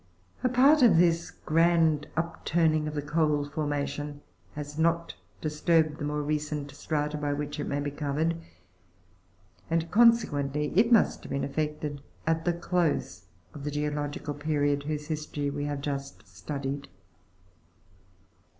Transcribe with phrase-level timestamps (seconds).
[0.39, 0.51] 21.
[0.51, 4.21] A part of this grand upturning of the coal formation
[4.55, 8.35] has not disturbed the more recent strata by which it may be covered,
[9.69, 14.81] and consequently it must have been effected at the close of the geo logical period
[14.85, 16.87] whose history we have just studied.